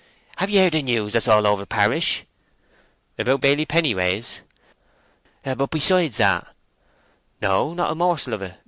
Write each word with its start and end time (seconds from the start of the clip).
"Have 0.37 0.49
ye 0.49 0.57
heard 0.57 0.71
the 0.71 0.81
news 0.81 1.13
that's 1.13 1.27
all 1.27 1.45
over 1.45 1.63
parish?" 1.63 2.23
"About 3.19 3.39
Baily 3.41 3.67
Pennyways?" 3.67 4.39
"But 5.43 5.69
besides 5.69 6.17
that?" 6.17 6.55
"No—not 7.39 7.91
a 7.91 7.93
morsel 7.93 8.33
of 8.33 8.41
it!" 8.41 8.55